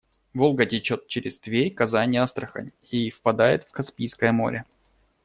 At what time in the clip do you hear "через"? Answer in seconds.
1.07-1.37